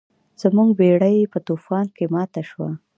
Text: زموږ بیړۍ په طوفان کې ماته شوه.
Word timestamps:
زموږ 0.41 0.69
بیړۍ 0.79 1.17
په 1.31 1.39
طوفان 1.47 1.85
کې 1.95 2.05
ماته 2.13 2.41
شوه. 2.49 2.69